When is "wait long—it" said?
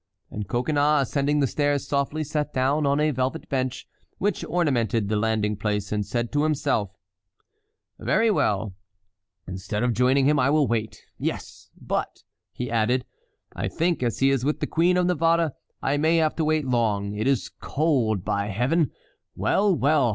16.45-17.27